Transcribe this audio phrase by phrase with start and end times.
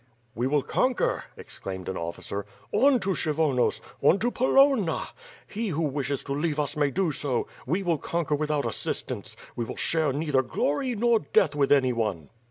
[0.33, 2.47] "We will conquer," exclaimed an officer.
[2.71, 3.81] "On to Kshy vonos.
[4.01, 5.09] On to Polonna!
[5.45, 7.45] He who wishes to leave us may do so.
[7.67, 12.31] We will conquer without assistance; we will share neither glory nor death with anyone."